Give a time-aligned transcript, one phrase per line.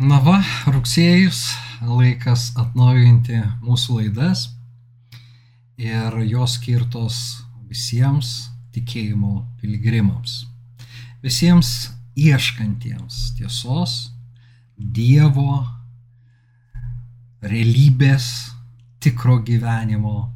[0.00, 0.38] Na va,
[0.72, 1.42] rugsėjus,
[1.84, 4.46] laikas atnaujinti mūsų laidas
[5.76, 7.18] ir jos skirtos
[7.68, 8.30] visiems
[8.72, 10.46] tikėjimo piligrimams.
[11.20, 13.98] Visiems ieškantiems tiesos,
[14.80, 15.66] Dievo,
[17.44, 18.30] realybės,
[19.04, 20.30] tikro gyvenimo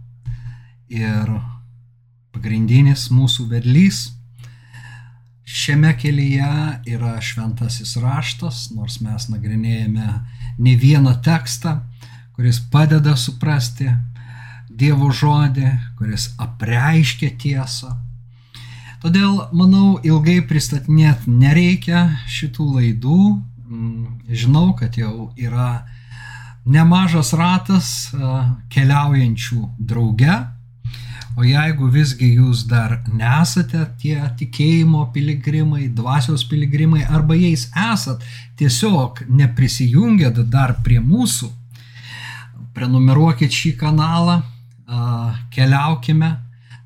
[0.92, 1.38] ir
[2.36, 4.10] pagrindinis mūsų vedlys
[5.54, 10.06] Šiame kelyje yra šventasis raštas, nors mes nagrinėjame
[10.58, 11.76] ne vieną tekstą,
[12.34, 13.86] kuris padeda suprasti
[14.74, 17.92] Dievo žodį, kuris apreiškia tiesą.
[19.04, 23.20] Todėl, manau, ilgai pristatinėti nereikia šitų laidų.
[23.68, 25.84] Mm, žinau, kad jau yra
[26.66, 27.92] nemažas ratas
[28.74, 30.40] keliaujančių drauge
[31.34, 38.22] O jeigu visgi jūs dar nesate tie tikėjimo piligrimai, dvasios piligrimai, arba jais esat,
[38.54, 41.50] tiesiog neprisijungėt dar prie mūsų,
[42.74, 44.40] prenumeruokit šį kanalą,
[45.54, 46.30] keliaukime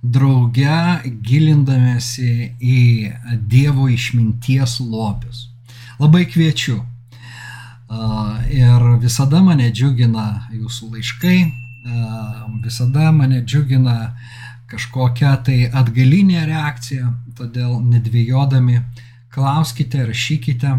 [0.00, 0.80] drauge
[1.28, 2.82] gilindamėsi į
[3.52, 5.48] Dievo išminties lobius.
[6.00, 6.78] Labai kviečiu.
[8.48, 11.38] Ir visada mane džiugina jūsų laiškai,
[12.64, 14.14] visada mane džiugina
[14.68, 18.82] kažkokia tai atgalinė reakcija, todėl nedvėjodami
[19.32, 20.74] klauskite, rašykite.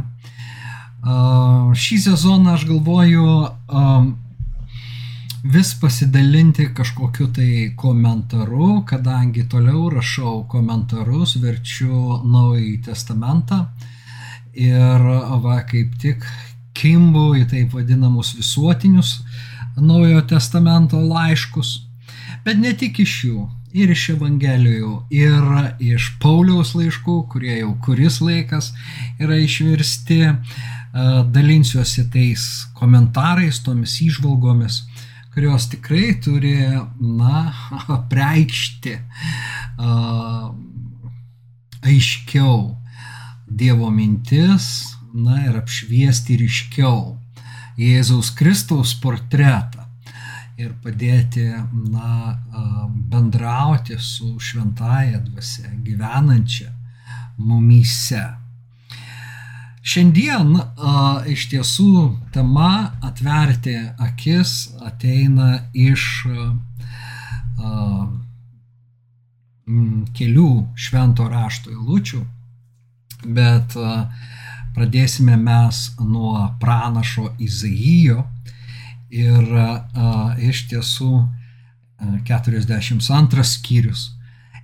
[1.80, 3.28] Šį sezoną aš galvoju
[5.44, 13.64] vis pasidalinti kažkokiu tai komentaru, kadangi toliau rašau komentarus, verčiu Naująjį Testamentą
[14.54, 15.06] ir
[15.46, 16.26] va kaip tik
[16.76, 19.22] kimbu į taip vadinamus visuotinius
[19.81, 21.80] Naujojo Testamento laiškus,
[22.45, 25.45] bet ne tik iš jų ir iš Evangelijų, ir
[25.91, 28.72] iš Pauliaus laiškų, kurie jau kuris laikas
[29.22, 30.22] yra išvirsti,
[31.33, 32.45] dalinsiuosi tais
[32.77, 34.81] komentarais, tomis išvalgomis,
[35.35, 36.56] kurios tikrai turi,
[37.00, 37.51] na,
[38.12, 38.97] preikšti
[41.85, 42.75] aiškiau
[43.50, 47.18] Dievo mintis, na ir apšviesti ryškiau
[47.79, 49.85] Jėzaus Kristaus portretą
[50.59, 51.45] ir padėti
[51.94, 52.35] na,
[53.12, 56.73] bendrauti su šventaja dvasia, gyvenančia
[57.39, 58.25] mumyse.
[59.89, 60.63] Šiandien a,
[61.31, 61.94] iš tiesų
[62.35, 67.69] tema atverti akis ateina iš a,
[69.69, 72.19] m, kelių švento rašto eilučių,
[73.39, 73.95] bet a,
[74.75, 78.24] pradėsime mes nuo pranašo Izaijo.
[79.09, 81.30] Ir a, iš tiesų a,
[82.28, 84.09] 42 skyrius.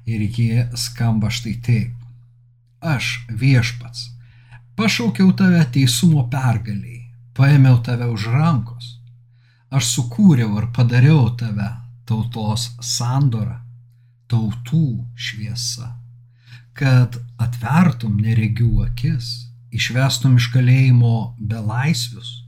[0.06, 1.96] Ir jie skamba štai taip.
[2.86, 4.12] Aš viešpats.
[4.76, 8.98] Pašaukiau tave teisumo pergaliai, paėmiau tave už rankos,
[9.72, 11.70] aš sukūriau ir padariau tave
[12.06, 13.56] tautos sandorą,
[14.28, 15.94] tautų šviesa,
[16.76, 19.45] kad atvertum neregių akis,
[19.76, 22.46] išvestum iš kalėjimo belaisvius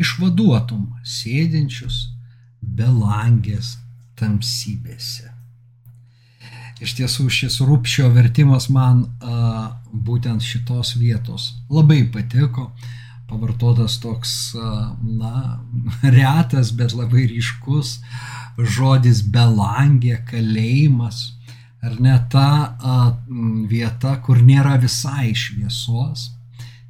[0.00, 2.08] išvaduotum sėdinčius
[2.60, 3.76] belangės
[4.18, 5.30] tamsybėse.
[6.82, 12.72] Iš tiesų šis rūpščio vertimas man a, būtent šitos vietos labai patiko,
[13.30, 15.60] pavartotas toks, a, na,
[16.16, 18.00] retas, bet labai ryškus
[18.58, 21.22] žodis belangė, kalėjimas,
[21.84, 22.98] ar ne ta a,
[23.70, 26.32] vieta, kur nėra visai šviesos,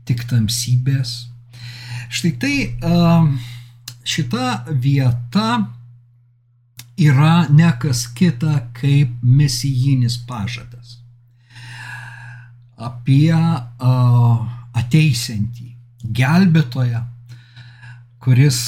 [0.04, 1.14] tik tamsybės,
[2.14, 2.56] Štai tai
[4.04, 5.64] šita vieta
[6.96, 11.00] yra ne kas kita kaip mesijinis pažadas
[12.78, 13.34] apie
[14.78, 15.68] ateisiantį
[16.14, 17.02] gelbėtoją,
[18.22, 18.60] kuris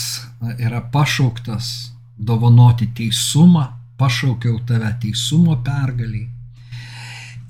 [0.59, 3.67] yra pašauktas dovanoti teisumą,
[3.99, 6.27] pašaukiau tave teisumo pergaliai.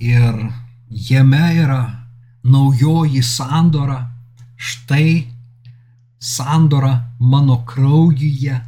[0.01, 0.43] Ir
[0.91, 2.06] jame yra
[2.51, 4.11] naujoji sandora,
[4.57, 5.27] štai
[6.19, 8.61] sandora mano kraujyje.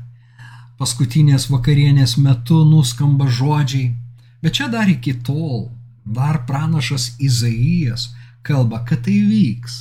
[0.79, 3.95] Paskutinės vakarienės metu nuskamba žodžiai,
[4.43, 5.71] bet čia dar iki tol,
[6.05, 8.13] dar pranašas Izaijas
[8.43, 9.75] kalba, kad tai vyks.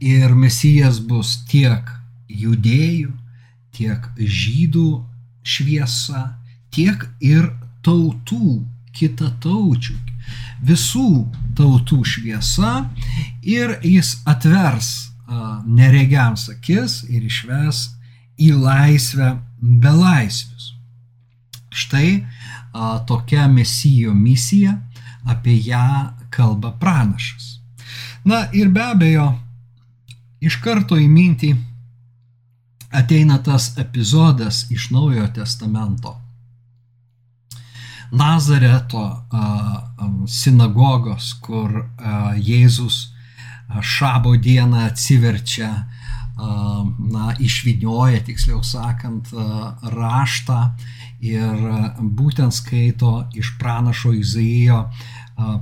[0.00, 1.86] Ir mesijas bus tiek
[2.26, 3.12] judėjų,
[3.76, 4.88] tiek žydų
[5.42, 6.24] šviesa,
[6.74, 7.50] tiek ir
[7.84, 8.64] tautų,
[8.96, 9.94] kitataučių,
[10.66, 11.24] visų
[11.56, 12.84] tautų šviesa
[13.42, 15.10] ir jis atvers
[15.66, 17.90] neregiams akis ir išves
[18.40, 20.74] į laisvę belaisvius.
[21.70, 22.26] Štai
[22.72, 24.78] a, tokia mesijo misija,
[25.24, 27.60] apie ją kalba pranašas.
[28.24, 29.28] Na ir be abejo,
[30.40, 31.52] iš karto į mintį
[32.90, 36.19] ateina tas epizodas iš Naujojo testamento.
[38.10, 39.04] Nazareto
[40.26, 41.84] sinagogos, kur
[42.36, 43.12] Jėzus
[43.80, 45.70] šabo dieną atsiverčia,
[47.10, 49.30] na, išvinioja, tiksliau sakant,
[49.94, 50.60] raštą
[51.20, 51.64] ir
[52.00, 54.86] būtent skaito iš pranašo Izaijo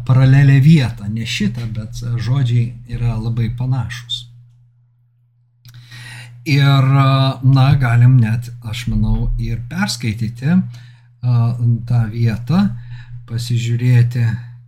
[0.07, 4.25] paralelę vietą, ne šitą, bet žodžiai yra labai panašus.
[6.49, 6.87] Ir,
[7.45, 10.57] na, galim net, aš manau, ir perskaityti
[11.23, 12.65] tą vietą,
[13.29, 14.25] pasižiūrėti,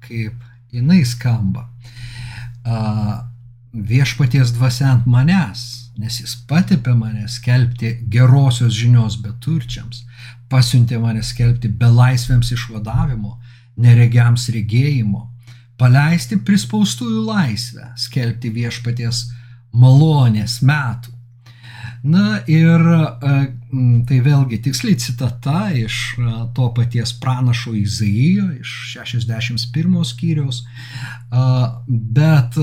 [0.06, 0.36] kaip
[0.74, 1.68] jinai skamba.
[3.72, 10.04] Viešpaties dvasia ant manęs, nes jis patepė mane skelbti gerosios žinios beturčiams,
[10.50, 13.36] pasiuntė mane skelbti belaisvėms išvadavimo,
[13.80, 15.28] neregiams regėjimo,
[15.80, 19.28] paleisti prispaustųjų laisvę, skelbti viešpaties
[19.72, 21.14] malonės metų.
[22.02, 22.80] Na ir
[24.08, 31.44] tai vėlgi tiksliai citata iš e, to paties pranašo Izaijo, iš 61 skyriaus, e,
[31.88, 32.58] bet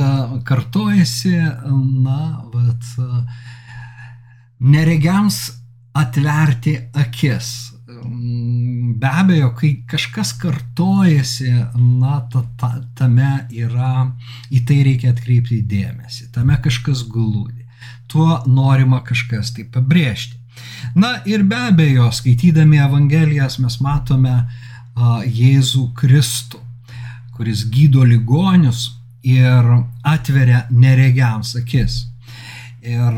[0.48, 1.38] kartojasi,
[2.04, 2.19] na,
[2.54, 2.92] vat,
[4.59, 5.39] neregiams
[5.98, 7.54] atverti akis.
[8.98, 11.51] Be abejo, kai kažkas kartojasi,
[12.01, 14.09] na, ta, ta, tame yra,
[14.54, 17.65] į tai reikia atkreipti dėmesį, tame kažkas glūdi,
[18.12, 20.37] tuo norima kažkas tai pabrėžti.
[20.97, 26.57] Na ir be abejo, skaitydami Evangelijas mes matome a, Jėzų Kristų,
[27.38, 28.88] kuris gydo ligonius
[29.21, 29.67] ir
[30.01, 31.99] atveria neregiams akis.
[32.81, 33.13] Ir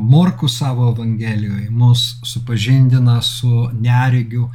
[0.00, 4.48] Morku savo Evangelijoje mus supažindina su neregiu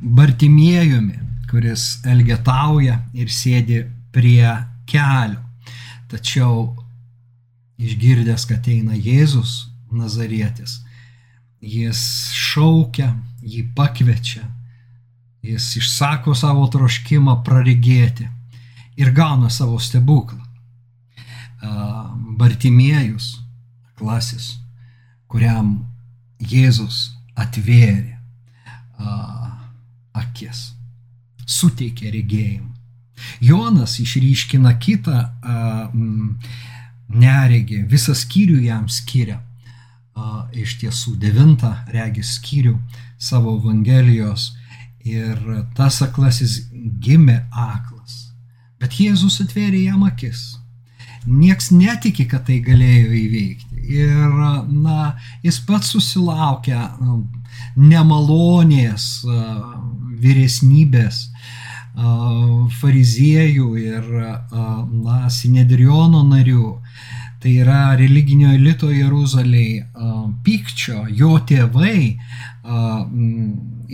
[0.00, 1.16] Bartimiejumi,
[1.48, 3.80] kuris elgetauja ir sėdi
[4.12, 4.52] prie
[4.84, 5.40] kelio.
[6.12, 6.74] Tačiau
[7.80, 10.80] išgirdęs, kad eina Jėzus Nazarietis,
[11.60, 12.00] jis
[12.36, 14.44] šaukia, jį pakviečia,
[15.42, 18.28] jis išsako savo troškimą praregėti
[19.00, 20.40] ir gauna savo stebuklą.
[22.40, 23.34] Bartimiejus,
[23.98, 24.54] klasis,
[25.28, 25.86] kuriam
[26.40, 28.16] Jėzus atvėrė
[30.16, 30.70] akis,
[31.44, 32.70] suteikė regėjimą.
[33.44, 35.18] Jonas išryškina kitą
[37.10, 39.42] neregį, visą skyrių jam skiria.
[40.52, 42.74] Iš tiesų devintą regis skyrių
[43.18, 44.50] savo Evangelijos
[45.06, 45.38] ir
[45.76, 46.66] tas aklasis
[47.00, 48.32] gimė aklas.
[48.80, 50.60] Bet Jėzus atvėrė jam akis
[51.26, 53.80] nieks netiki, kad tai galėjo įveikti.
[53.90, 54.34] Ir,
[54.70, 56.90] na, jis pats susilaukia
[57.76, 59.08] nemalonės
[60.20, 61.24] vyresnybės
[62.80, 64.12] fariziejų ir,
[64.50, 66.76] na, Sinedriono narių.
[67.40, 69.84] Tai yra religinio elito Jeruzaliai
[70.44, 72.18] pykčio, jo tėvai,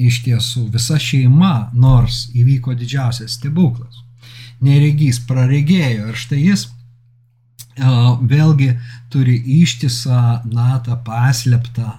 [0.06, 4.02] iš tiesų visa šeima, nors įvyko didžiausias stebuklas.
[4.66, 6.66] Neregys praregėjo ir štai jis
[7.76, 8.72] vėlgi
[9.12, 11.92] turi ištisą, na, tą paslėptą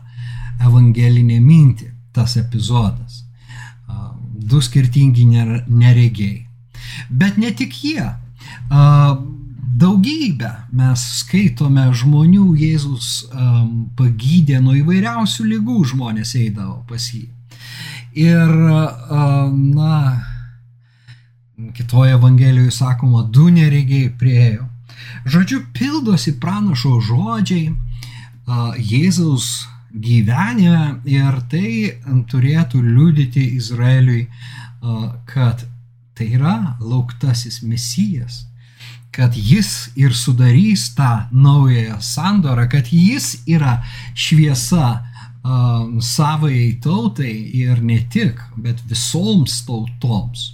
[0.65, 3.23] evangelinę mintį, tas epizodas.
[4.47, 5.25] Du skirtingi
[5.67, 6.47] neregiai.
[7.09, 8.03] Bet ne tik jie.
[9.67, 10.51] Daugybę.
[10.71, 13.27] Mes skaitome žmonių, Jėzus
[14.00, 17.27] pagydė nuo įvairiausių lygų žmonės eidavo pas jį.
[18.17, 18.53] Ir,
[19.51, 20.00] na,
[21.77, 24.65] kitoje Evangelijoje sakoma, du neregiai priejo
[25.27, 27.74] Žodžiu, pildosi pranašo žodžiai
[28.79, 29.47] Jėzaus
[29.91, 31.71] gyvenime ir tai
[32.31, 34.27] turėtų liudyti Izraeliui,
[35.27, 35.65] kad
[36.17, 38.45] tai yra lauktasis mesijas,
[39.17, 43.79] kad jis ir sudarys tą naująją sandorą, kad jis yra
[44.13, 45.01] šviesa
[46.03, 50.51] savai tautai ir ne tik, bet visoms tautoms.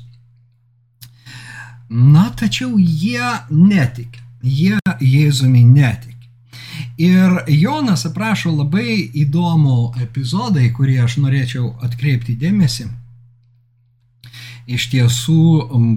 [1.90, 6.12] Na, tačiau jie netikė jie Jėzumi netiki.
[6.98, 12.90] Ir Jonas aprašo labai įdomų epizodą, į kurį aš norėčiau atkreipti dėmesį.
[14.74, 15.46] Iš tiesų,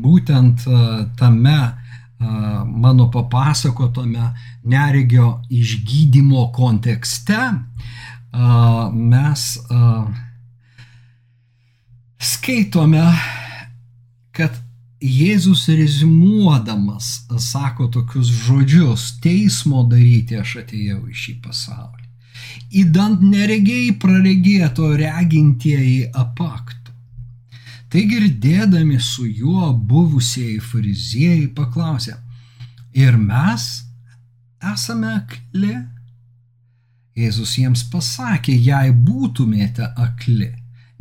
[0.02, 0.64] būtent
[1.18, 1.58] tame
[2.18, 4.30] mano papasakotome
[4.64, 7.38] neregio išgydymo kontekste
[8.92, 9.42] mes
[12.18, 13.04] skaitome,
[14.36, 14.62] kad
[14.96, 22.06] Jėzus rezimuodamas sako tokius žodžius, teismo daryti aš atėjau į šį pasaulį.
[22.80, 26.85] Įdant neregiai praregėto regintieji apaktų.
[27.96, 32.12] Tai girdėdami su juo buvusieji fariziejai paklausė,
[32.92, 33.62] ir mes
[34.72, 35.70] esame akli?
[37.16, 40.50] Jėzus jiems pasakė, jei būtumėte akli,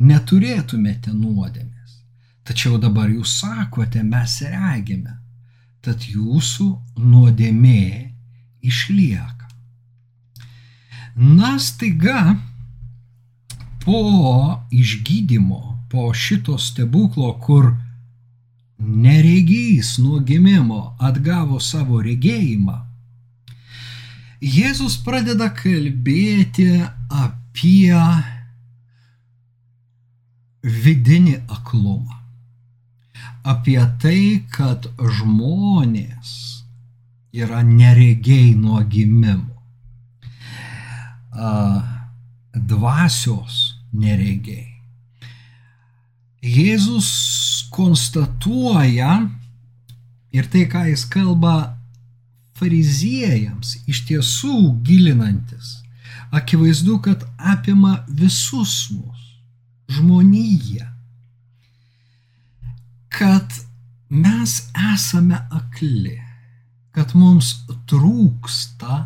[0.00, 2.00] neturėtumėte nuodėmės.
[2.48, 5.18] Tačiau dabar jūs sakote, mes regime,
[5.84, 7.84] tad jūsų nuodėmė
[8.72, 9.52] išlieka.
[11.20, 12.38] Na, staiga
[13.84, 17.70] po išgydymo, po šito stebuklo, kur
[18.78, 22.74] neregys nuo gimimo atgavo savo regėjimą,
[24.44, 26.66] Jėzus pradeda kalbėti
[27.08, 27.96] apie
[30.84, 32.20] vidinį aklumą.
[33.48, 36.36] Apie tai, kad žmonės
[37.32, 39.56] yra neregiai nuo gimimo.
[42.52, 43.60] Dvasios
[43.96, 44.75] neregiai.
[46.44, 47.08] Jėzus
[47.72, 49.12] konstatuoja
[50.36, 51.76] ir tai, ką jis kalba
[52.56, 55.76] fariziejams iš tiesų gilinantis,
[56.34, 59.24] akivaizdu, kad apima visus mus,
[59.92, 60.86] žmoniją,
[63.12, 63.58] kad
[64.08, 64.58] mes
[64.92, 66.18] esame akli,
[66.96, 67.52] kad mums
[67.90, 69.04] trūksta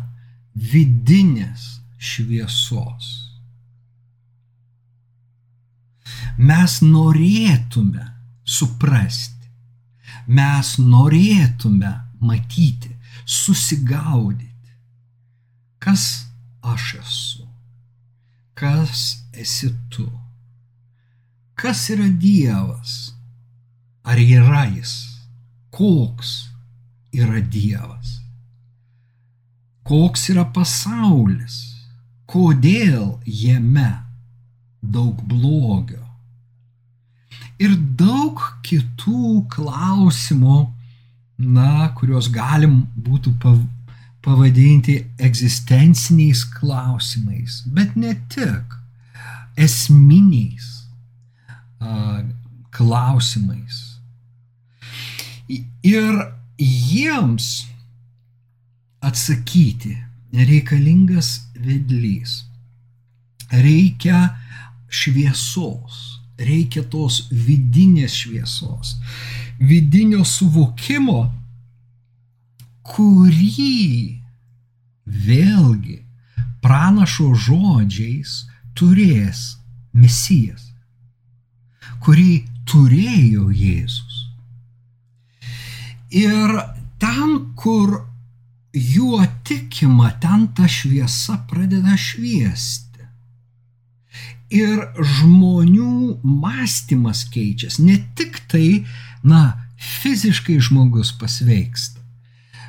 [0.55, 3.10] vidinės šviesos.
[6.37, 8.05] Mes norėtume
[8.45, 9.49] suprasti,
[10.27, 12.95] mes norėtume matyti,
[13.25, 14.75] susigaudyti,
[15.79, 16.25] kas
[16.61, 17.47] aš esu,
[18.53, 20.07] kas esi tu,
[21.55, 23.13] kas yra Dievas,
[24.03, 24.93] ar yra jis,
[25.71, 26.31] koks
[27.13, 28.19] yra Dievas,
[29.87, 31.57] koks yra pasaulis,
[32.29, 33.91] kodėl jame
[34.81, 36.00] daug blogio.
[37.61, 40.63] Ir daug kitų klausimų,
[41.41, 43.35] na, kuriuos galim būtų
[44.25, 48.77] pavadinti egzistenciniais klausimais, bet ne tik
[49.57, 50.69] esminiais
[51.81, 52.21] a,
[52.73, 53.81] klausimais.
[55.49, 56.21] Ir
[56.61, 57.67] jiems
[59.01, 59.97] atsakyti
[60.31, 62.45] reikalingas vedlys.
[63.51, 64.37] Reikia
[64.87, 68.95] šviesos, reikia tos vidinės šviesos
[69.61, 71.21] vidinio suvokimo,
[72.81, 74.19] kurį
[75.05, 75.97] vėlgi
[76.63, 78.41] pranašo žodžiais
[78.77, 79.43] turės
[79.93, 80.69] Mesijas,
[82.01, 84.19] kurį turėjo Jėzus.
[86.15, 86.53] Ir
[87.01, 88.01] ten, kur
[88.73, 92.90] juo tikima, ten ta šviesa pradeda šviesti.
[94.51, 97.85] Ir žmonių mąstymas keičiasi.
[97.87, 98.83] Ne tik tai
[99.23, 102.01] na, fiziškai žmogus pasveiksta,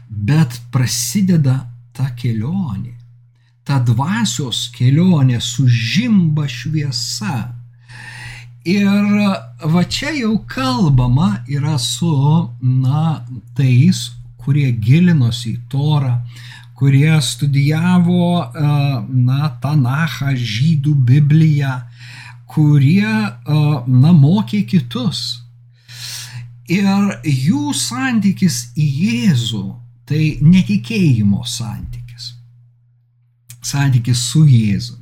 [0.09, 1.59] bet prasideda
[1.97, 2.95] ta kelionė,
[3.67, 7.51] ta dvasios kelionė sužimba šviesa.
[8.63, 9.19] Ir
[9.75, 12.15] va čia jau kalbama yra su,
[12.63, 13.25] na,
[13.59, 14.13] tais,
[14.43, 16.15] kurie gilinosi į Torą,
[16.83, 18.51] kurie studijavo,
[19.07, 21.77] na, Tanachą, žydų Bibliją,
[22.51, 23.07] kurie,
[23.47, 25.23] na, mokė kitus
[26.73, 29.65] Ir jų santykis į Jėzų
[30.07, 32.33] tai netikėjimo santykis.
[33.63, 34.97] Santykis su Jėzu,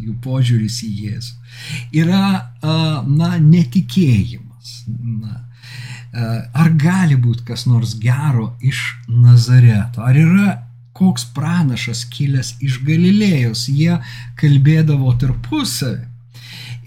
[0.00, 1.34] jų požiūris į Jėzų.
[2.00, 2.26] Yra,
[3.06, 4.74] na, netikėjimas.
[4.88, 5.42] Na,
[6.54, 10.02] ar gali būti kas nors gero iš Nazareto?
[10.04, 10.48] Ar yra
[10.94, 13.66] koks pranašas kilęs iš Galilėjos?
[13.68, 13.98] Jie
[14.40, 16.06] kalbėdavo tarpusavį.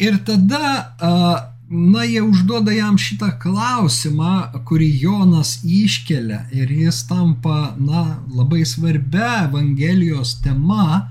[0.02, 8.22] Ir tada na, jie užduoda jam šitą klausimą, kurį Jonas iškelia ir jis tampa, na,
[8.32, 11.10] labai svarbia Evangelijos tema,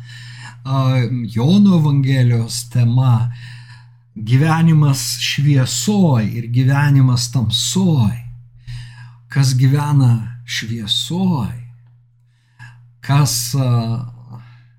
[1.34, 3.32] Jono Evangelijos tema-
[4.30, 8.16] gyvenimas šviesoj ir gyvenimas tamsoj.
[9.28, 11.65] Kas gyvena šviesoj,
[13.06, 13.54] kas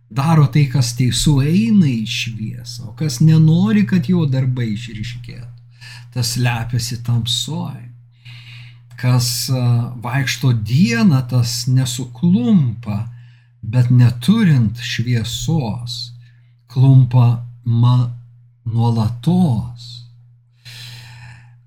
[0.08, 5.58] daro tai, kas teisų eina į šviesą, o kas nenori, kad jo darbai išriškėtų
[6.18, 7.78] tas lepiasi tamsoj.
[8.98, 9.28] Kas
[10.02, 13.04] vaikšto dieną, tas nesuklumpa,
[13.62, 15.98] bet neturint šviesos,
[16.74, 17.28] klumpa
[17.64, 17.98] ma
[18.66, 19.86] nuolatos.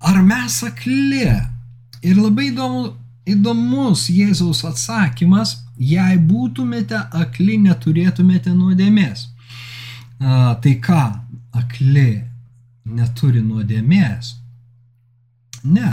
[0.03, 1.29] Ar mes akli?
[2.01, 2.89] Ir labai įdomu,
[3.29, 9.27] įdomus Jėzaus atsakymas, jei būtumėte akli, neturėtumėte nuodėmės.
[10.21, 11.01] A, tai ką,
[11.57, 12.21] akli
[12.85, 14.35] neturi nuodėmės?
[15.63, 15.91] Ne.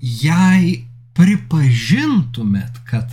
[0.00, 0.84] Jei
[1.16, 3.12] pripažintumėt, kad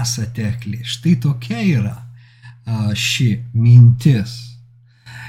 [0.00, 1.96] esate akli, štai tokia yra
[2.96, 4.38] ši mintis.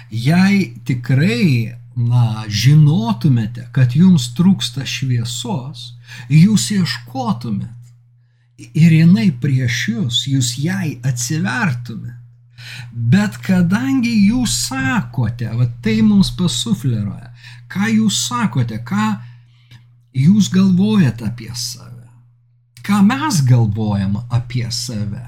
[0.10, 5.98] Jei tikrai, na, žinotumėte, kad jums trūksta šviesos,
[6.32, 7.77] jūs ieškotumėt
[8.58, 12.24] ir jinai prieš jūs, jūs jai atsivertumėt.
[12.92, 17.30] Bet kadangi jūs sakote, va tai mums pasufleruoja,
[17.72, 19.14] ką jūs sakote, ką
[20.18, 22.10] jūs galvojate apie save,
[22.84, 25.24] ką mes galvojam apie save,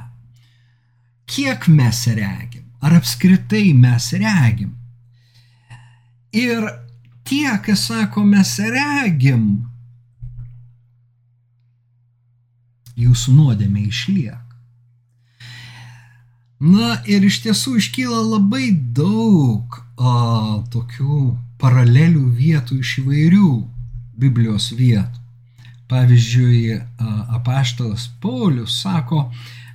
[1.30, 4.74] kiek mes regim, ar apskritai mes regim.
[6.36, 6.66] Ir
[7.24, 9.69] tie, kas sako, mes regim,
[13.00, 14.39] jūsų nuodėmė išlieka.
[16.60, 21.20] Na ir iš tiesų iškyla labai daug a, tokių
[21.60, 23.51] paralelių vietų iš įvairių
[24.20, 25.20] Biblijos vietų.
[25.89, 26.82] Pavyzdžiui,
[27.34, 29.32] apaštalas Paulius sako,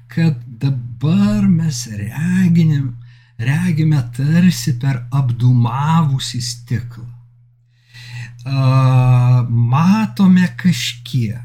[0.07, 2.93] kad dabar mes reginim,
[3.40, 7.09] regime tarsi per apdumavusį stiklą.
[9.49, 11.43] Matome kažkiek,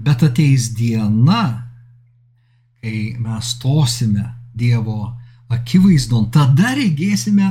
[0.00, 1.68] bet ateis diena,
[2.80, 4.24] kai mes stosime
[4.56, 5.12] Dievo
[5.52, 7.46] akivaizdon, tada regėsime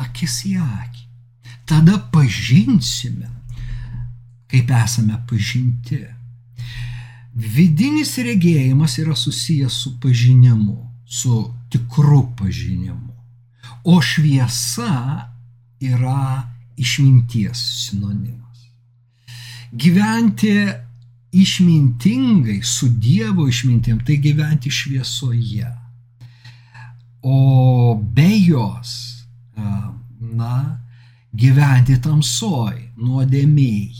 [0.00, 1.06] akis į akį.
[1.70, 3.28] Tada pažinsime,
[4.50, 6.00] kaip esame pažinti.
[7.30, 13.14] Vidinis regėjimas yra susijęs su pažinimu, su tikru pažinimu.
[13.86, 15.30] O šviesa
[15.80, 16.42] yra
[16.80, 18.66] išminties sinonimas.
[19.70, 20.54] Gyventi
[21.32, 25.70] išmintingai su Dievo išmintim, tai gyventi šviesoje.
[27.22, 29.24] O be jos,
[30.20, 30.80] na,
[31.32, 33.90] gyventi tamsoj, nuodėmiai.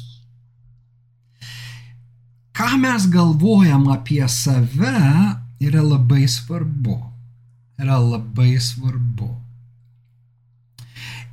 [2.56, 4.96] Ką mes galvojam apie save
[5.60, 6.98] yra labai svarbu.
[7.80, 9.49] Yra labai svarbu.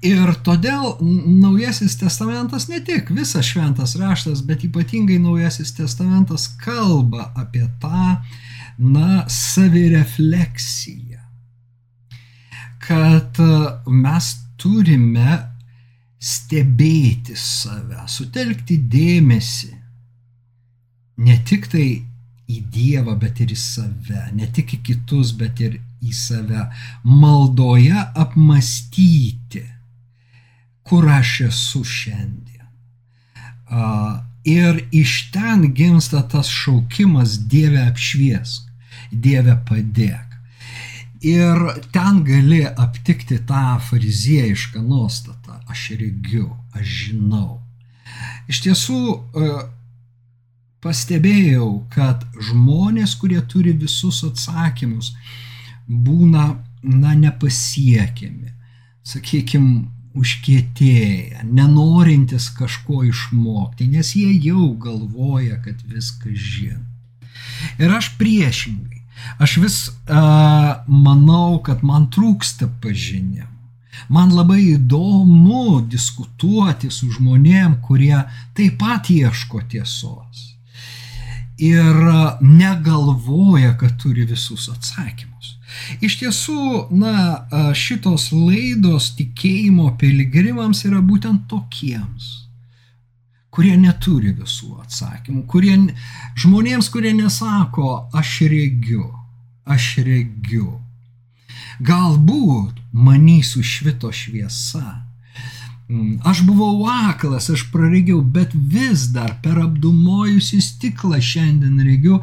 [0.05, 7.65] Ir todėl Naujasis testamentas ne tik visas šventas raštas, bet ypatingai Naujasis testamentas kalba apie
[7.81, 8.17] tą,
[8.77, 11.23] na, savirefleksiją.
[12.87, 13.53] Kad e,
[13.89, 14.27] mes
[14.61, 15.39] turime
[16.21, 19.73] stebėti save, sutelkti dėmesį
[21.25, 21.87] ne tik tai
[22.47, 26.67] į Dievą, bet ir į save, ne tik į kitus, bet ir į save,
[27.03, 29.65] maldoje apmastyti
[30.87, 32.67] kur aš esu šiandien.
[34.47, 38.69] Ir iš ten gimsta tas šaukimas Dieve apšviesk,
[39.11, 40.23] Dieve padėk.
[41.27, 41.59] Ir
[41.91, 45.57] ten gali aptikti tą fariziejišką nuostatą.
[45.67, 47.57] Aš regiu, aš žinau.
[48.47, 48.99] Iš tiesų,
[50.83, 55.11] pastebėjau, kad žmonės, kurie turi visus atsakymus,
[55.87, 56.45] būna,
[56.83, 58.53] na, nepasiekiami.
[59.07, 66.83] Sakykime, užkietėję, nenorintis kažko išmokti, nes jie jau galvoja, kad viską žino.
[67.81, 69.03] Ir aš priešingai,
[69.41, 73.53] aš vis uh, manau, kad man trūksta pažinimo.
[74.13, 78.19] Man labai įdomu diskutuoti su žmonėm, kurie
[78.55, 80.43] taip pat ieško tiesos.
[81.57, 81.97] Ir
[82.45, 85.56] negalvoja, kad turi visus atsakymus.
[86.03, 86.63] Iš tiesų,
[86.97, 87.45] na,
[87.77, 92.29] šitos laidos tikėjimo piligrimams yra būtent tokiems,
[93.53, 95.77] kurie neturi visų atsakymų, kurie,
[96.37, 99.07] žmonėms, kurie nesako, aš regiu,
[99.65, 100.77] aš regiu.
[101.83, 105.03] Galbūt manysiu švito šviesa.
[105.87, 112.17] Mm, aš buvau aklas, aš praregiau, bet vis dar per apdumojusi stiklą šiandien regiu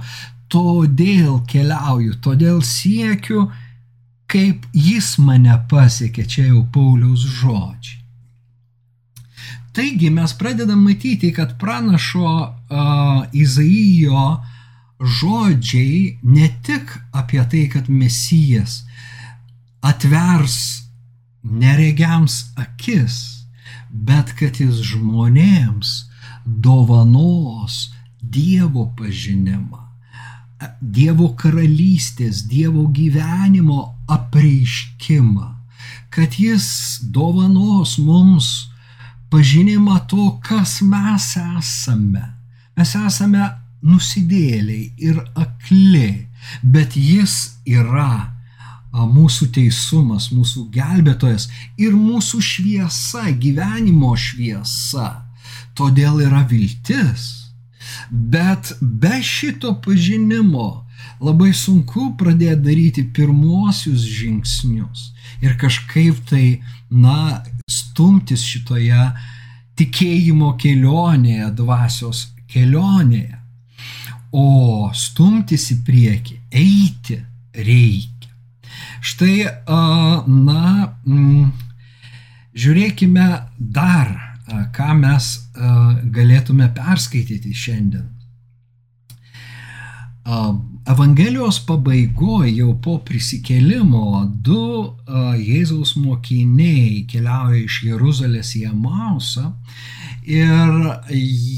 [0.52, 3.48] todėl keliauju, todėl siekiu,
[4.30, 8.00] kaip jis mane pasiekė, čia jau Pauliaus žodžiai.
[9.74, 14.26] Taigi mes pradedam matyti, kad pranašo uh, Izaijo
[15.02, 18.85] žodžiai ne tik apie tai, kad Mesijas
[19.83, 20.87] atvers
[21.42, 23.16] neregiams akis,
[23.90, 26.04] bet kad jis žmonėms
[26.46, 27.90] dovanos
[28.24, 29.83] Dievo pažinimą.
[30.81, 35.48] Dievo karalystės, Dievo gyvenimo apreiškimą,
[36.14, 38.50] kad Jis dovanos mums
[39.31, 42.24] pažinimą to, kas mes esame.
[42.77, 43.48] Mes esame
[43.85, 46.27] nusidėliai ir akli,
[46.62, 48.31] bet Jis yra
[48.94, 51.48] mūsų teisumas, mūsų gelbėtojas
[51.81, 55.24] ir mūsų šviesa, gyvenimo šviesa.
[55.74, 57.43] Todėl yra viltis
[58.10, 60.84] Bet be šito pažinimo
[61.24, 65.10] labai sunku pradėti daryti pirmosius žingsnius
[65.44, 69.08] ir kažkaip tai, na, stumtis šitoje
[69.78, 73.40] tikėjimo kelionėje, dvasios kelionėje.
[74.34, 77.20] O stumtis į priekį, eiti
[77.54, 78.30] reikia.
[79.04, 79.44] Štai,
[80.26, 80.94] na,
[82.54, 85.30] žiūrėkime dar, ką mes
[86.14, 88.11] galėtume perskaityti šiandien.
[90.88, 94.61] Evangelijos pabaigoje jau po prisikėlimo du
[95.40, 99.50] Jėzaus mokiniai keliauja iš Jeruzalės į Amausą
[100.24, 100.72] ir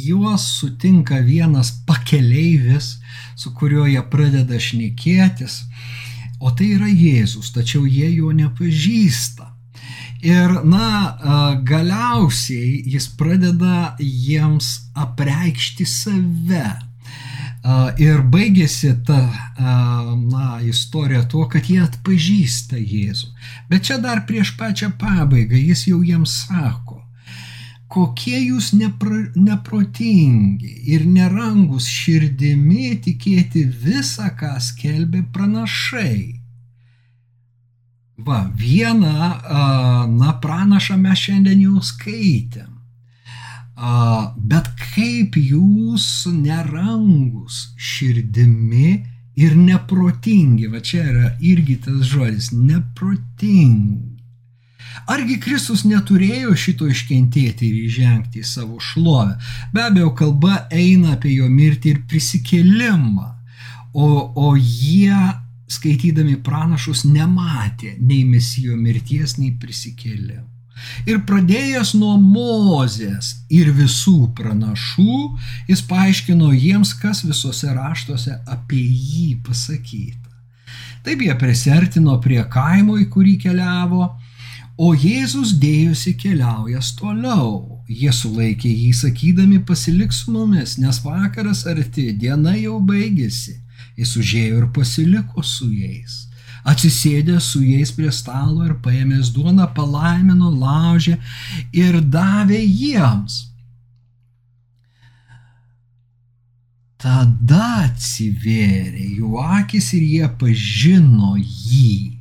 [0.06, 2.96] juos sutinka vienas pakeleivis,
[3.38, 5.60] su kuriuo jie pradeda šnekėtis,
[6.40, 9.55] o tai yra Jėzus, tačiau jie jo nepažįsta.
[10.24, 16.66] Ir, na, galiausiai jis pradeda jiems apreikšti save
[17.98, 19.18] Ir baigėsi ta
[19.58, 23.32] na, istorija tuo, kad jie atpažįsta Jėzų.
[23.70, 27.00] Bet čia dar prieš pačią pabaigą jis jau jiems sako,
[27.90, 36.45] kokie jūs nepra, neprotingi ir nerangus širdimi tikėti visą, ką skelbė pranašai.
[38.18, 39.12] Va, vieną,
[40.16, 42.72] na, pranašą mes šiandien jau skaitėm.
[44.52, 48.94] Bet kaip jūs nerangus širdimi
[49.36, 54.16] ir neprotingi, va čia yra irgi tas žodis, neprotingi.
[55.12, 59.36] Argi Kristus neturėjo šito iškentėti ir įžengti į savo šlovę?
[59.74, 63.28] Be abejo, kalba eina apie jo mirtį ir prisikėlimą,
[63.92, 64.08] o,
[64.40, 65.12] o jie,
[65.70, 70.44] skaitydami pranašus, nematė nei mesijo mirties, nei prisikėlimą.
[71.08, 75.16] Ir pradėjęs nuo Mozės ir visų pranašų,
[75.70, 80.32] jis paaiškino jiems, kas visose raštuose apie jį pasakyta.
[81.06, 84.10] Taip jie prisertino prie kaimo, į kurį keliavo,
[84.76, 87.80] o Jėzus dėjusi keliaujas toliau.
[87.88, 93.62] Jie sulaikė jį sakydami pasilik su mumis, nes vakaras arti, diena jau baigėsi.
[93.96, 96.26] Jis užėjo ir pasiliko su jais
[96.66, 101.16] atsisėdęs su jais prie stalo ir paėmęs duoną palaimino, laužė
[101.76, 103.44] ir davė jiems.
[107.02, 112.16] Tada atsivėrė jų akis ir jie pažino jį,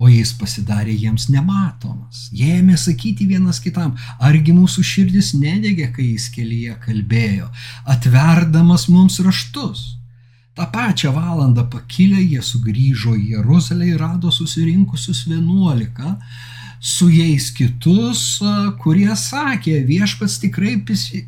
[0.00, 2.30] o jis pasidarė jiems nematomas.
[2.32, 7.50] Jie ėmė sakyti vienas kitam, argi mūsų širdis nedegė, kai jis kelyje kalbėjo,
[7.96, 9.95] atverdamas mums raštus.
[10.56, 16.14] Ta pačią valandą pakilę jie sugrįžo į Jeruzalę ir rado susirinkusius vienuolika,
[16.80, 18.22] su jais kitus,
[18.80, 20.78] kurie sakė, viešpats tikrai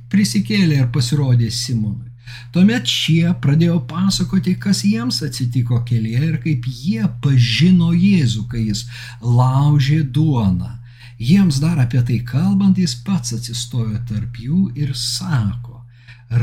[0.08, 2.06] prisikėlė ir pasirodė Simonui.
[2.52, 8.86] Tuomet šie pradėjo pasakoti, kas jiems atsitiko kelyje ir kaip jie pažino Jėzų, kai jis
[9.20, 10.72] laužė duoną.
[11.18, 15.82] Jiems dar apie tai kalbant, jis pats atsistojo tarp jų ir sako,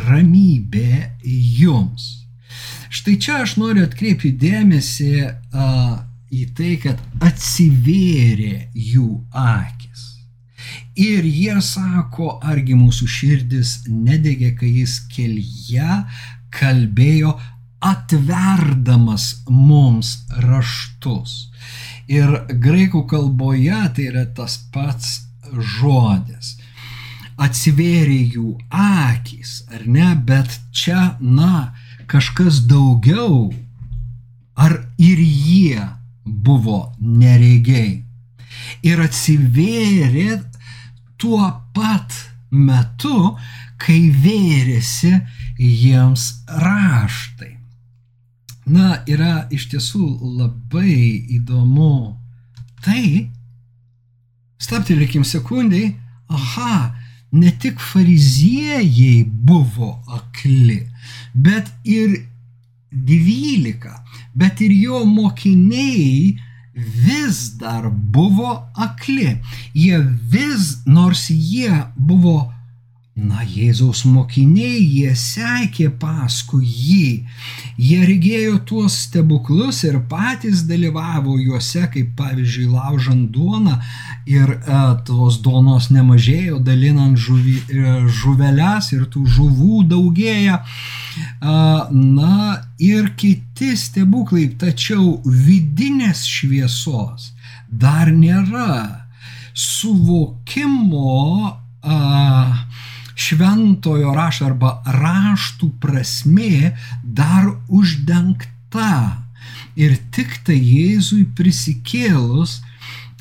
[0.06, 2.25] ramybė jums.
[2.89, 5.69] Štai čia aš noriu atkreipti dėmesį a,
[6.32, 10.04] į tai, kad atsivėrė jų akis.
[10.95, 16.00] Ir jie sako, argi mūsų širdis nedegė, kai jis kelyje
[16.56, 17.36] kalbėjo
[17.84, 21.50] atverdamas mums raštus.
[22.08, 26.56] Ir graikų kalboje tai yra tas pats žodis.
[27.36, 31.74] Atsivėrė jų akis, ar ne, bet čia, na,
[32.08, 33.54] kažkas daugiau,
[34.56, 35.82] ar ir jie
[36.26, 38.04] buvo neregiai.
[38.86, 40.41] Ir atsivėrė
[41.22, 41.41] tuo
[41.76, 42.15] pat
[42.52, 43.36] metu,
[43.82, 45.12] kai vėrėsi
[45.60, 47.56] jiems raštai.
[48.65, 50.08] Na, yra iš tiesų
[50.39, 52.15] labai įdomu
[52.86, 53.30] tai,
[54.58, 55.94] staptelėkim sekundai,
[56.34, 56.96] aha,
[57.36, 60.80] ne tik fariziejai buvo akli,
[61.34, 62.18] bet ir
[62.91, 64.04] dvylika,
[64.36, 66.38] bet ir jo mokiniai
[66.76, 69.38] vis dar buvo akli.
[69.74, 70.00] Jie
[70.32, 72.52] vis, nors jie buvo
[73.15, 77.12] Na, Jėzaus mokiniai, jie sekė paskui jį.
[77.80, 83.78] Jie regėjo tuos stebuklus ir patys dalyvavo juose, kaip pavyzdžiui, laužant duoną
[84.28, 90.60] ir e, tos duonos nemažėjo, dalinant žuvį, e, žuveles ir tų žuvų daugėja.
[90.60, 91.56] E,
[91.95, 97.32] na ir kiti stebuklai, tačiau vidinės šviesos
[97.71, 99.08] dar nėra
[99.56, 101.15] suvokimo.
[101.80, 102.64] E,
[103.15, 109.21] šventojo rašto arba raštų prasme dar uždengta.
[109.75, 112.62] Ir tik tai Jėzui prisikėlus,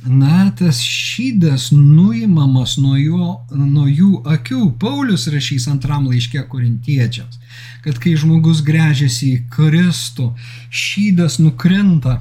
[0.06, 4.74] na, tas šydas nuimamas nuo, jo, nuo jų akių.
[4.80, 7.40] Paulius rašys antram laiške korintiečiams,
[7.86, 10.30] kad kai žmogus grežiasi į Kristų,
[10.70, 12.20] šydas nukrinta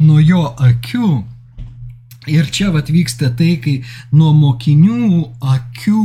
[0.00, 1.12] nuo jo akių.
[2.30, 3.80] Ir čia vat vyksta tai, kai
[4.12, 6.02] nuo mokinių akių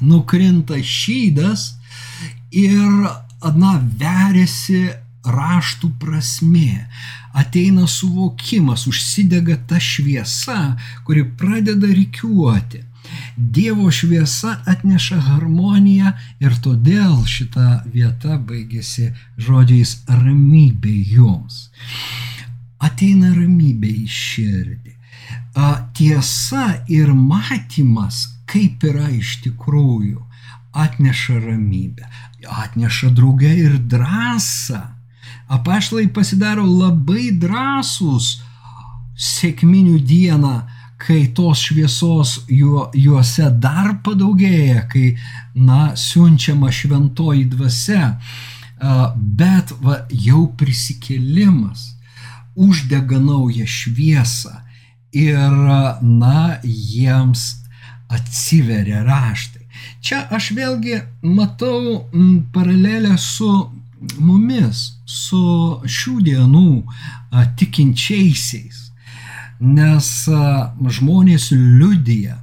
[0.00, 1.74] nukrinta šydas
[2.50, 3.06] ir,
[3.56, 4.88] na, veriasi
[5.24, 6.86] raštų prasmė,
[7.36, 12.84] ateina suvokimas, užsidega ta šviesa, kuri pradeda rikiuoti.
[13.36, 16.12] Dievo šviesa atneša harmoniją
[16.44, 19.10] ir todėl šita vieta baigėsi
[19.40, 21.70] žodžiais ramybė jums.
[22.78, 24.94] Ateina ramybė į širdį.
[25.96, 30.20] Tiesa ir matymas, kaip yra iš tikrųjų,
[30.72, 32.06] atneša ramybę,
[32.46, 34.82] atneša draugę ir drąsą.
[35.50, 38.36] Apaštalai pasidaro labai drąsūs
[39.20, 40.54] sėkminių dieną,
[41.00, 45.14] kai tos šviesos juo, juose dar padaugėja, kai,
[45.54, 48.12] na, siunčiama šventoji dvasia,
[49.16, 51.96] bet va, jau prisikėlimas
[52.60, 54.60] uždega naują šviesą
[55.16, 55.56] ir,
[56.02, 57.59] na, jiems
[58.10, 59.66] atsiveria raštai.
[60.04, 62.06] Čia aš vėlgi matau
[62.54, 63.50] paralelę su
[64.18, 65.42] mumis, su
[65.84, 66.68] šių dienų
[67.60, 68.86] tikinčiaisiais,
[69.60, 70.08] nes
[70.98, 72.38] žmonės liudija,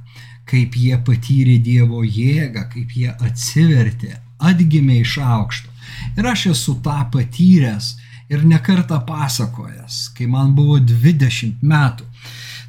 [0.48, 5.72] kaip jie patyrė Dievo jėgą, kaip jie atsivertė, atgimė iš aukšto.
[6.16, 7.96] Ir aš esu tą patyręs
[8.32, 12.06] ir nekartą pasakojęs, kai man buvo 20 metų.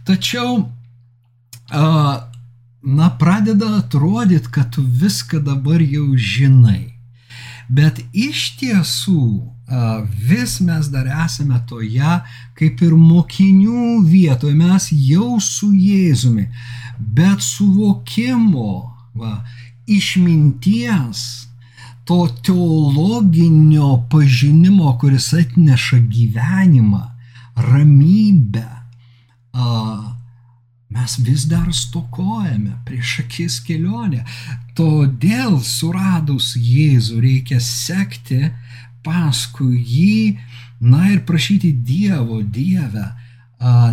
[0.07, 0.65] Tačiau,
[2.81, 6.95] na, pradeda atrodyti, kad tu viską dabar jau žinai.
[7.69, 9.25] Bet iš tiesų
[10.25, 12.15] vis mes dar esame toje,
[12.57, 16.47] kaip ir mokinių vietoje, mes jau su Jėzumi,
[16.97, 19.43] bet suvokimo, va,
[19.85, 21.21] išminties,
[22.09, 27.03] to teologinio pažinimo, kuris atneša gyvenimą,
[27.69, 28.65] ramybę,
[30.89, 34.23] mes vis dar stokojame prieš akis kelionę.
[34.77, 38.49] Todėl suradus Jėzų reikia sekti
[39.05, 40.39] paskui jį,
[40.81, 43.05] na ir prašyti Dievo, Dievę,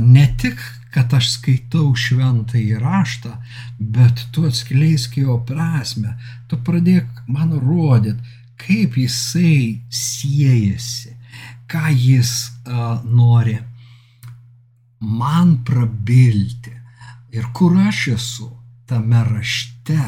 [0.06, 0.62] ne tik,
[0.94, 3.34] kad aš skaitau šventą įraštą,
[3.78, 6.14] bet tu atskleisk jo prasme,
[6.48, 8.22] tu pradėk man rodyti,
[8.56, 11.12] kaip jisai siejasi,
[11.68, 12.32] ką jis
[12.64, 13.58] uh, nori
[15.00, 16.75] man prabilti
[17.36, 18.50] ir kur aš esu
[18.86, 20.02] tame rašte.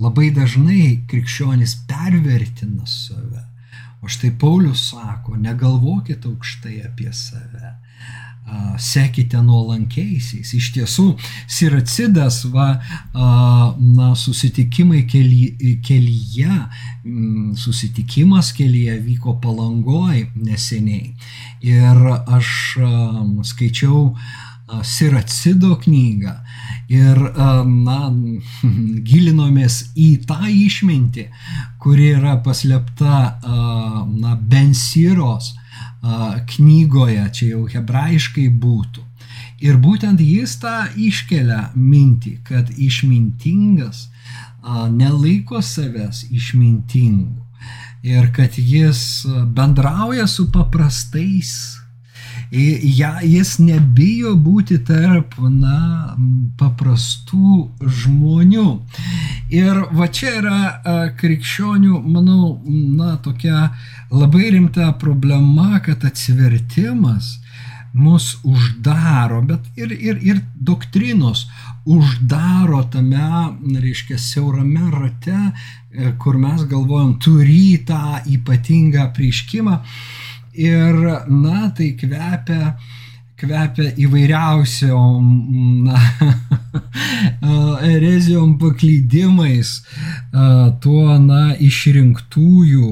[0.00, 3.42] Labai dažnai krikščionis pervertina save.
[4.02, 7.74] O štai Paulius sako, negalvokit aukštai apie save.
[8.78, 10.52] Sekite nuolankiaisiais.
[10.54, 11.06] Iš tiesų,
[11.50, 12.68] Siracidas, va,
[13.12, 16.60] na, susitikimai kely, kelyje,
[17.58, 21.16] susitikimas kelyje vyko palangoj neseniai.
[21.66, 22.04] Ir
[22.38, 22.52] aš
[23.50, 24.12] skaičiau
[24.82, 26.32] Siracido knygą
[26.90, 27.20] ir,
[27.86, 27.98] na,
[29.10, 31.28] gilinomės į tą išmintį,
[31.82, 33.20] kuri yra paslėpta,
[34.10, 35.54] na, Bensiros
[36.52, 39.02] knygoje, čia jau hebrajiškai būtų.
[39.64, 44.08] Ir būtent jis tą iškelia mintį, kad išmintingas
[44.92, 47.46] nelaiko savęs išmintingu
[48.06, 51.78] ir kad jis bendrauja su paprastais
[52.50, 56.16] jis nebijo būti tarp, na,
[56.58, 58.66] paprastų žmonių.
[59.50, 63.72] Ir va čia yra krikščionių, manau, na, tokia
[64.10, 67.38] labai rimta problema, kad atsivertimas
[67.96, 71.46] mus uždaro, bet ir, ir, ir doktrinos
[71.86, 75.38] uždaro tame, reiškia, siaurame rate,
[75.90, 79.78] e, kur mes galvojam, turi tą ypatingą prieškimą
[80.56, 82.74] ir, na, tai kvepia,
[83.36, 85.30] kvepia įvairiausiom,
[85.86, 86.00] na,
[87.88, 89.72] erezijom paklydimais,
[90.82, 92.90] tuo, na, išrinktųjų,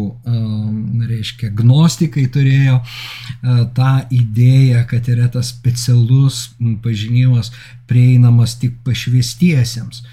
[1.09, 2.81] reiškia, gnostikai turėjo
[3.77, 6.47] tą idėją, kad yra tas specialus
[6.85, 7.53] pažinimas
[7.91, 10.05] prieinamas tik pašviestiesiems.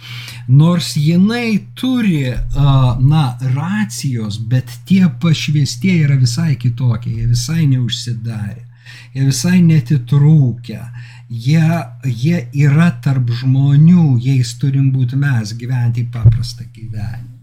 [0.51, 3.23] Nors jinai turi, na,
[3.55, 8.65] racijos, bet tie pašviestieji yra visai kitokie, jie visai neužsidarė,
[9.15, 10.83] jie visai netitrūkia,
[11.31, 17.39] jie, jie yra tarp žmonių, jais turim būti mes gyventi paprastą gyvenimą.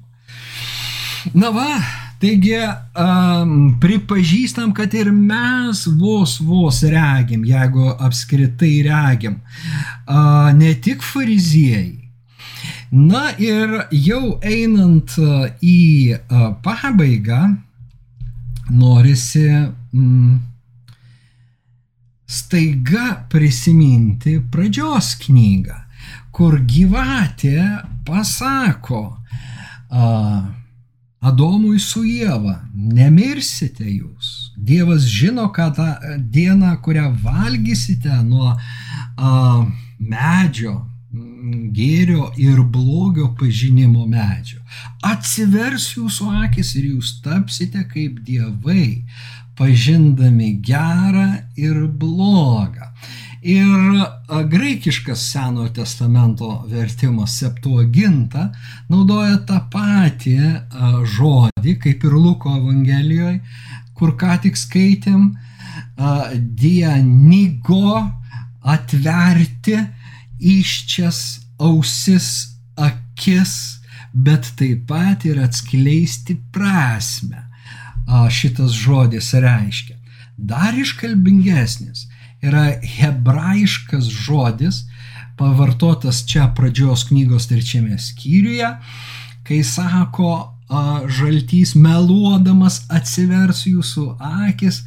[1.35, 1.71] Na va,
[2.19, 11.05] Taigi um, pripažįstam, kad ir mes vos vos regim, jeigu apskritai regim, uh, ne tik
[11.07, 11.95] fariziejai.
[12.91, 15.15] Na ir jau einant
[15.63, 16.17] į
[16.65, 17.41] pabaigą,
[18.75, 20.35] norisi mm,
[22.29, 25.79] staiga prisiminti pradžios knygą,
[26.33, 27.59] kur gyvatė
[28.07, 29.03] pasako,
[29.89, 30.45] uh,
[31.19, 34.53] Adomui su Jėva, nemirsite jūs.
[34.55, 35.89] Dievas žino, kad tą
[36.31, 39.33] dieną, kurią valgysite nuo a,
[39.99, 40.77] medžio,
[41.75, 44.61] gėrio ir blogio pažinimo medžio,
[45.03, 49.03] atsivers jūsų akis ir jūs tapsite kaip dievai,
[49.59, 52.93] pažindami gerą ir blogą.
[53.43, 54.05] Ir
[54.51, 58.49] graikiškas Senojo testamento vertimas Septuaginta
[58.91, 60.39] naudoja tą patį
[61.15, 63.39] žodį, kaip ir Luko Evangelijoje,
[63.95, 65.31] kur ką tik skaitėm,
[66.63, 67.95] dianigo
[68.63, 69.79] atverti
[70.39, 71.21] iščias
[71.59, 72.31] ausis,
[72.79, 73.55] akis,
[74.15, 77.48] bet taip pat ir atskleisti prasme.
[78.09, 79.97] Šitas žodis reiškia.
[80.37, 82.07] Dar iškalbingesnis
[82.43, 84.85] yra hebrajiškas žodis,
[85.39, 88.71] pavartotas čia pradžios knygos trečiame skyriuje,
[89.47, 90.55] kai sako,
[91.09, 94.07] žaltys meluodamas atsivers jūsų
[94.49, 94.83] akis,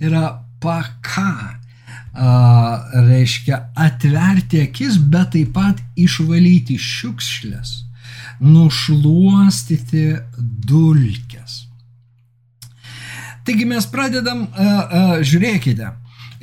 [0.00, 1.60] yra paka.
[2.14, 7.72] Reiškia atverti akis, bet taip pat išvalyti šiukšlės,
[8.38, 10.04] nušluostyti
[10.38, 11.73] dulkes.
[13.44, 15.90] Taigi mes pradedam, a, a, žiūrėkite,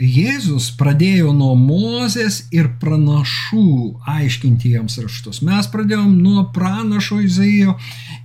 [0.01, 5.41] Jėzus pradėjo nuo Mozės ir pranašų aiškinti jiems raštus.
[5.45, 7.75] Mes pradėjom nuo pranašo Izaijo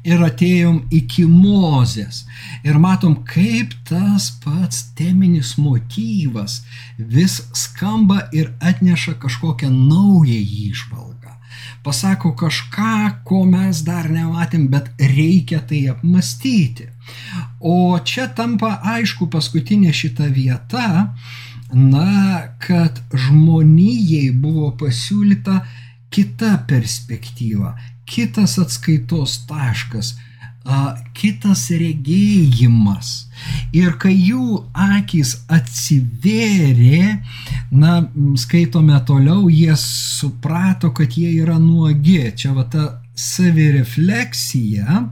[0.07, 2.23] ir atėjom iki Mozės.
[2.65, 6.63] Ir matom, kaip tas pats teminis motyvas
[6.97, 11.16] vis skamba ir atneša kažkokią naują įžvalgą.
[11.87, 16.89] Pasako kažką, ko mes dar nematėm, bet reikia tai apmastyti.
[17.63, 20.89] O čia tampa aišku paskutinė šita vieta,
[21.71, 25.61] na, kad žmonijai buvo pasiūlyta
[26.11, 30.17] kita perspektyva, kitas atskaitos taškas,
[31.17, 33.13] kitas regėjimas.
[33.77, 37.23] Ir kai jų akis atsivėrė,
[37.71, 37.97] na,
[38.41, 42.33] skaitome toliau, jie suprato, kad jie yra nuogi.
[42.37, 45.03] Čia va ta savirefleksija,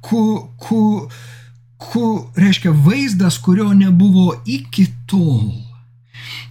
[0.00, 0.22] ku,
[0.62, 0.82] ku,
[1.76, 2.04] ku,
[2.38, 5.66] reiškia vaizdas, kurio nebuvo iki tol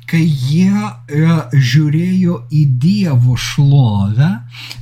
[0.05, 4.29] kai jie e, žiūrėjo į Dievo šlovę,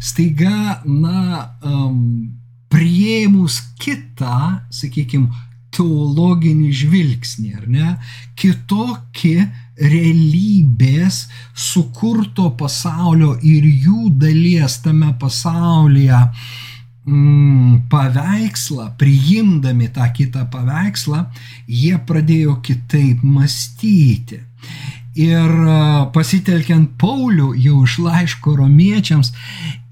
[0.04, 2.43] staiga, na, um,
[2.74, 5.30] prieimus kitą, sakykime,
[5.74, 7.94] teologinį žvilgsnį, ar ne,
[8.40, 9.34] kitokį
[9.80, 11.24] realybės
[11.58, 16.20] sukurto pasaulio ir jų dalies tame pasaulyje
[17.08, 21.26] mm, paveikslą, priimdami tą kitą paveikslą,
[21.68, 24.44] jie pradėjo kitaip mąstyti.
[25.13, 25.52] Ir
[26.13, 29.30] pasitelkiant Paulių jau iš laiško romiečiams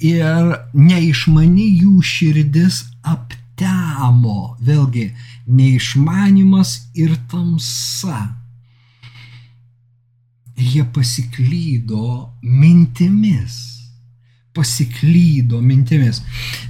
[0.02, 5.12] ir neišmani jų širdis aptemo, vėlgi
[5.46, 8.32] neišmanimas ir tamsa.
[10.58, 13.60] Jie pasiklydo mintimis.
[14.58, 16.24] Pasiklydo mintimis.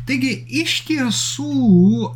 [0.06, 2.12] Taigi iš tiesų,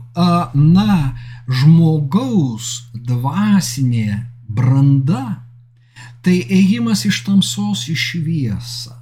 [0.60, 1.16] na,
[1.48, 4.20] žmogaus dvasinė
[4.52, 5.45] branda
[6.26, 8.96] tai ėjimas iš tamsos į šviesą.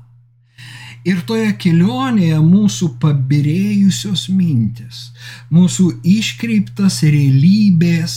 [1.04, 5.10] Ir toje kelionėje mūsų pabirėjusios mintis,
[5.52, 8.16] mūsų iškreiptas realybės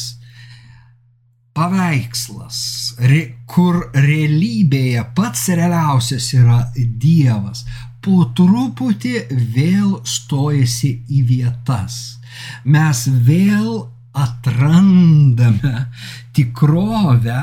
[1.57, 2.59] paveikslas,
[3.11, 7.65] re, kur realybėje pats realiausias yra Dievas,
[8.05, 9.17] po truputį
[9.57, 12.21] vėl stojasi į vietas.
[12.63, 15.87] Mes vėl atrandame
[16.37, 17.41] tikrovę,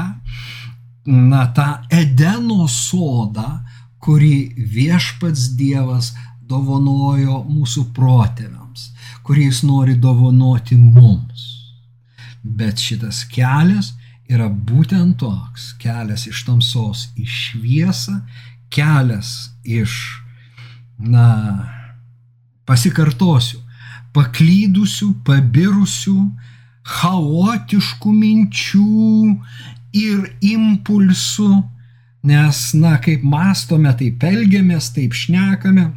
[1.05, 3.63] na, tą Edeno sodą,
[4.03, 6.11] kurį viešpats Dievas
[6.47, 8.89] dovanojo mūsų protėviams,
[9.23, 11.49] kurį jis nori dovanoti mums.
[12.43, 13.93] Bet šitas kelias
[14.27, 18.17] yra būtent toks kelias iš tamsos į šviesą,
[18.73, 19.95] kelias iš,
[20.99, 21.27] na,
[22.67, 23.61] pasikartosiu,
[24.13, 26.17] paklydusių, pabirusių,
[26.83, 28.87] chaotiškų minčių
[29.93, 31.63] ir impulsų,
[32.27, 35.91] nes, na, kaip mastome, taip elgiamės, taip šnekame,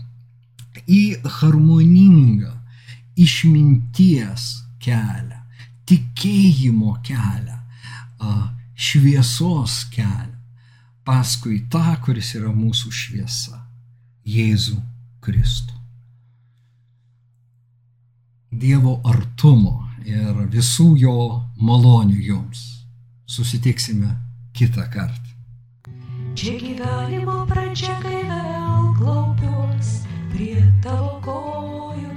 [0.87, 2.53] į harmoningą
[3.17, 4.49] išminties
[4.83, 5.41] kelią,
[5.89, 7.57] tikėjimo kelią,
[8.77, 10.35] šviesos kelią,
[11.07, 13.63] paskui tą, kuris yra mūsų šviesa-
[14.37, 14.77] Jėzų
[15.23, 15.75] Kristų.
[18.51, 21.19] Dievo artumo ir visų jo
[21.57, 22.76] malonių jums
[23.27, 24.17] susitiksime
[24.53, 25.31] kitą kartą.
[26.37, 29.93] Čia gyvenimo pradžia, kai vėl klaupiuos
[30.33, 32.13] prie tavo kojų,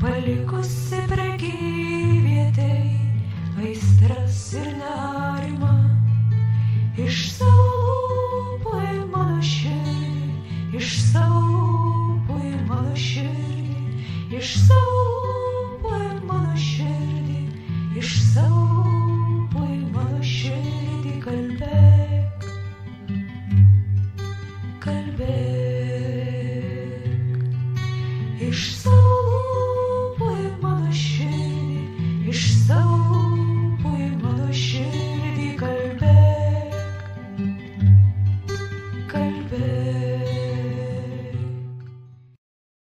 [0.00, 2.94] palikusi prekyvietei
[3.60, 5.74] aistras ir nerimą.
[6.96, 10.30] Iš savo lūpų į mano širdį,
[10.78, 13.80] iš savo lūpų į mano širdį,
[14.38, 17.42] iš savo lūpų į mano širdį,
[18.00, 18.65] iš savo